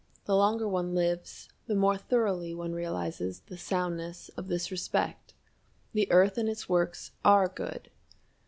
The 0.25 0.35
longer 0.35 0.67
one 0.67 0.95
lives, 0.95 1.47
the 1.67 1.75
more 1.75 1.95
thoroughly 1.95 2.55
one 2.55 2.73
realizes 2.73 3.41
the 3.41 3.55
soundness 3.55 4.29
of 4.29 4.47
this 4.47 4.71
respect. 4.71 5.35
The 5.93 6.11
earth 6.11 6.39
and 6.39 6.49
its 6.49 6.67
works 6.67 7.11
are 7.23 7.47
good. 7.47 7.91